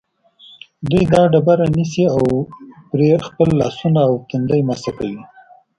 [0.89, 2.23] دوی دا ډبره نیسي او
[2.89, 5.21] پرې خپل لاسونه او تندی مسح کوي.